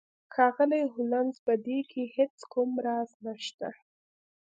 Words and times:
ښاغلی 0.33 0.83
هولمز 0.93 1.37
په 1.45 1.53
دې 1.65 1.79
کې 1.91 2.03
هیڅ 2.15 2.35
کوم 2.53 2.71
راز 2.85 3.09
نشته 3.25 3.69